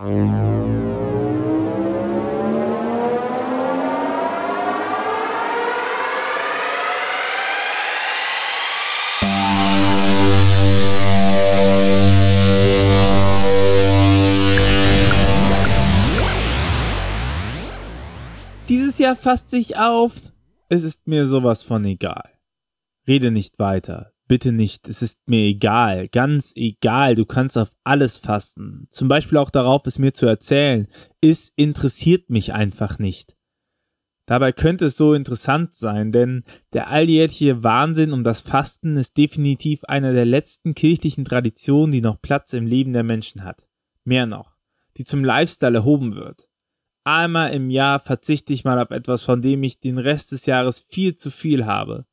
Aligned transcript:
Dieses 0.00 0.14
Jahr 18.98 19.16
fasst 19.16 19.50
sich 19.50 19.76
auf. 19.76 20.12
Es 20.68 20.84
ist 20.84 21.08
mir 21.08 21.26
sowas 21.26 21.64
von 21.64 21.84
egal. 21.84 22.38
Rede 23.08 23.32
nicht 23.32 23.58
weiter. 23.58 24.12
Bitte 24.28 24.52
nicht. 24.52 24.88
Es 24.88 25.00
ist 25.00 25.18
mir 25.26 25.46
egal. 25.46 26.06
Ganz 26.08 26.52
egal. 26.54 27.14
Du 27.14 27.24
kannst 27.24 27.56
auf 27.56 27.74
alles 27.82 28.18
fasten. 28.18 28.86
Zum 28.90 29.08
Beispiel 29.08 29.38
auch 29.38 29.48
darauf, 29.48 29.86
es 29.86 29.98
mir 29.98 30.12
zu 30.12 30.26
erzählen. 30.26 30.86
Es 31.22 31.50
interessiert 31.56 32.28
mich 32.28 32.52
einfach 32.52 32.98
nicht. 32.98 33.38
Dabei 34.26 34.52
könnte 34.52 34.84
es 34.84 34.98
so 34.98 35.14
interessant 35.14 35.72
sein, 35.72 36.12
denn 36.12 36.44
der 36.74 36.90
alljährliche 36.90 37.62
Wahnsinn 37.62 38.12
um 38.12 38.24
das 38.24 38.42
Fasten 38.42 38.98
ist 38.98 39.16
definitiv 39.16 39.84
einer 39.84 40.12
der 40.12 40.26
letzten 40.26 40.74
kirchlichen 40.74 41.24
Traditionen, 41.24 41.92
die 41.92 42.02
noch 42.02 42.20
Platz 42.20 42.52
im 42.52 42.66
Leben 42.66 42.92
der 42.92 43.04
Menschen 43.04 43.42
hat. 43.42 43.70
Mehr 44.04 44.26
noch, 44.26 44.54
die 44.98 45.04
zum 45.04 45.24
Lifestyle 45.24 45.78
erhoben 45.78 46.14
wird. 46.14 46.50
Einmal 47.04 47.54
im 47.54 47.70
Jahr 47.70 48.00
verzichte 48.00 48.52
ich 48.52 48.64
mal 48.64 48.78
auf 48.78 48.90
etwas, 48.90 49.22
von 49.22 49.40
dem 49.40 49.62
ich 49.62 49.80
den 49.80 49.96
Rest 49.96 50.32
des 50.32 50.44
Jahres 50.44 50.78
viel 50.78 51.16
zu 51.16 51.30
viel 51.30 51.64
habe. 51.64 52.04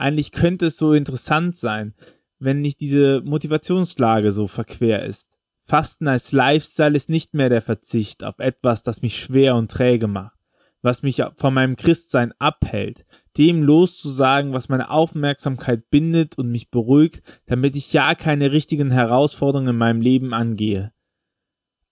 Eigentlich 0.00 0.32
könnte 0.32 0.66
es 0.66 0.78
so 0.78 0.94
interessant 0.94 1.54
sein, 1.54 1.92
wenn 2.38 2.62
nicht 2.62 2.80
diese 2.80 3.20
Motivationslage 3.20 4.32
so 4.32 4.46
verquer 4.46 5.04
ist. 5.04 5.38
Fasten 5.62 6.08
als 6.08 6.32
Lifestyle 6.32 6.96
ist 6.96 7.10
nicht 7.10 7.34
mehr 7.34 7.50
der 7.50 7.60
Verzicht 7.60 8.24
auf 8.24 8.38
etwas, 8.38 8.82
das 8.82 9.02
mich 9.02 9.20
schwer 9.20 9.56
und 9.56 9.70
träge 9.70 10.06
macht, 10.06 10.38
was 10.80 11.02
mich 11.02 11.22
von 11.36 11.52
meinem 11.52 11.76
Christsein 11.76 12.32
abhält, 12.38 13.04
dem 13.36 13.62
loszusagen, 13.62 14.54
was 14.54 14.70
meine 14.70 14.88
Aufmerksamkeit 14.88 15.90
bindet 15.90 16.38
und 16.38 16.50
mich 16.50 16.70
beruhigt, 16.70 17.22
damit 17.44 17.76
ich 17.76 17.92
ja 17.92 18.14
keine 18.14 18.52
richtigen 18.52 18.90
Herausforderungen 18.90 19.68
in 19.68 19.76
meinem 19.76 20.00
Leben 20.00 20.32
angehe. 20.32 20.94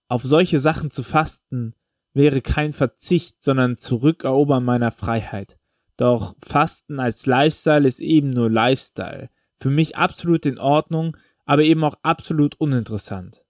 Auf 0.09 0.23
solche 0.23 0.61
Sachen 0.61 0.91
zu 0.91 1.03
fasten 1.03 1.75
wäre 2.15 2.41
kein 2.41 2.73
Verzicht, 2.73 3.43
sondern 3.43 3.77
Zurückerobern 3.77 4.65
meiner 4.65 4.93
Freiheit. 4.93 5.58
Doch 5.99 6.35
Fasten 6.41 7.01
als 7.01 7.27
Lifestyle 7.27 7.87
ist 7.87 8.01
eben 8.01 8.31
nur 8.31 8.49
Lifestyle. 8.49 9.29
Für 9.59 9.69
mich 9.69 9.97
absolut 9.97 10.47
in 10.47 10.59
Ordnung, 10.59 11.17
aber 11.45 11.63
eben 11.65 11.85
auch 11.85 11.97
absolut 12.03 12.55
uninteressant. 12.61 13.45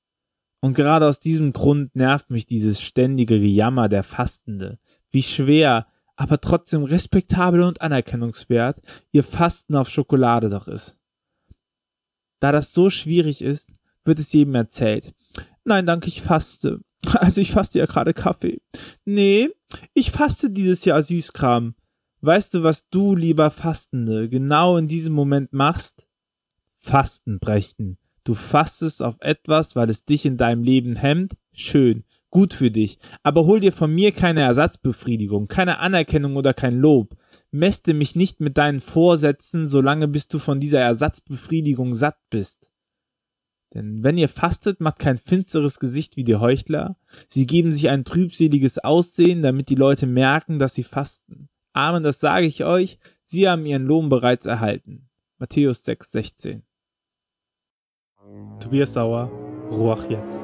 Und 0.60 0.74
gerade 0.74 1.06
aus 1.06 1.20
diesem 1.20 1.52
Grund 1.52 1.94
nervt 1.94 2.30
mich 2.30 2.46
dieses 2.46 2.80
ständige 2.80 3.38
Gejammer 3.38 3.88
der 3.88 4.02
Fastende. 4.02 4.78
Wie 5.10 5.22
schwer, 5.22 5.86
aber 6.16 6.40
trotzdem 6.40 6.84
respektabel 6.84 7.62
und 7.62 7.80
anerkennungswert 7.82 8.80
ihr 9.12 9.22
Fasten 9.22 9.76
auf 9.76 9.88
Schokolade 9.88 10.48
doch 10.48 10.66
ist. 10.66 10.98
Da 12.40 12.50
das 12.50 12.72
so 12.72 12.88
schwierig 12.88 13.42
ist, 13.42 13.72
wird 14.04 14.18
es 14.18 14.32
jedem 14.32 14.54
erzählt. 14.54 15.12
Nein, 15.64 15.86
danke, 15.86 16.08
ich 16.08 16.22
faste. 16.22 16.80
Also 17.14 17.40
ich 17.40 17.52
faste 17.52 17.78
ja 17.78 17.86
gerade 17.86 18.12
Kaffee. 18.12 18.60
Nee, 19.04 19.50
ich 19.94 20.10
faste 20.10 20.50
dieses 20.50 20.84
Jahr 20.84 21.00
Süßkram. 21.00 21.76
Weißt 22.20 22.54
du, 22.54 22.64
was 22.64 22.88
du, 22.88 23.14
lieber 23.14 23.50
Fastende, 23.50 24.28
genau 24.28 24.76
in 24.76 24.88
diesem 24.88 25.12
Moment 25.12 25.52
machst? 25.52 26.08
Fasten 26.76 27.38
brechen. 27.38 27.96
Du 28.24 28.34
fastest 28.34 29.02
auf 29.02 29.16
etwas, 29.20 29.76
weil 29.76 29.88
es 29.88 30.04
dich 30.04 30.26
in 30.26 30.36
deinem 30.36 30.62
Leben 30.62 30.96
hemmt? 30.96 31.36
Schön, 31.52 32.04
gut 32.30 32.54
für 32.54 32.72
dich. 32.72 32.98
Aber 33.22 33.46
hol 33.46 33.60
dir 33.60 33.72
von 33.72 33.94
mir 33.94 34.12
keine 34.12 34.40
Ersatzbefriedigung, 34.42 35.46
keine 35.46 35.78
Anerkennung 35.78 36.36
oder 36.36 36.54
kein 36.54 36.78
Lob. 36.78 37.16
Mäste 37.52 37.94
mich 37.94 38.16
nicht 38.16 38.40
mit 38.40 38.58
deinen 38.58 38.80
Vorsätzen, 38.80 39.68
solange 39.68 40.08
bis 40.08 40.26
du 40.26 40.38
von 40.38 40.58
dieser 40.58 40.80
Ersatzbefriedigung 40.80 41.94
satt 41.94 42.18
bist. 42.30 42.72
Denn 43.74 44.02
wenn 44.02 44.18
ihr 44.18 44.28
fastet, 44.28 44.80
macht 44.80 44.98
kein 44.98 45.18
finsteres 45.18 45.78
Gesicht 45.78 46.16
wie 46.16 46.24
die 46.24 46.36
Heuchler. 46.36 46.96
Sie 47.28 47.46
geben 47.46 47.72
sich 47.72 47.88
ein 47.90 48.04
trübseliges 48.04 48.78
Aussehen, 48.78 49.42
damit 49.42 49.68
die 49.68 49.74
Leute 49.76 50.06
merken, 50.06 50.58
dass 50.58 50.74
sie 50.74 50.84
fasten. 50.84 51.48
Amen, 51.78 52.02
das 52.02 52.18
sage 52.18 52.44
ich 52.44 52.64
euch, 52.64 52.98
sie 53.20 53.48
haben 53.48 53.64
ihren 53.64 53.86
Lohn 53.86 54.08
bereits 54.08 54.46
erhalten. 54.46 55.08
Matthäus 55.38 55.84
6, 55.84 56.10
16. 56.10 56.62
Tobias 58.58 58.94
Sauer, 58.94 59.30
Ruach 59.70 60.10
jetzt. 60.10 60.40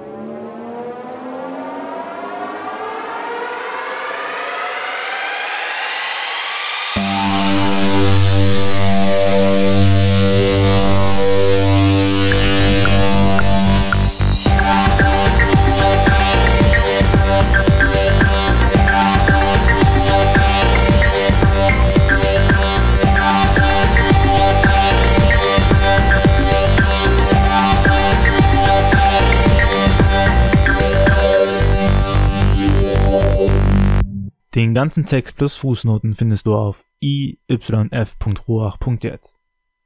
Den 34.54 34.74
ganzen 34.74 35.06
Text 35.06 35.36
plus 35.36 35.56
Fußnoten 35.56 36.14
findest 36.14 36.46
du 36.46 36.54
auf 36.54 36.84
iyf.ruach.jetzt. 37.00 39.40